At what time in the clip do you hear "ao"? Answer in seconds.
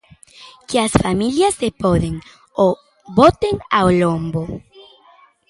3.77-3.87